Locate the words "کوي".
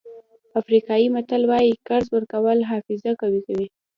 3.47-3.67